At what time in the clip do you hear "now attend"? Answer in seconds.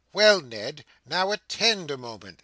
1.05-1.91